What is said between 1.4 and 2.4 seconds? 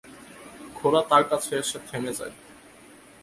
এসে থেমে যায়।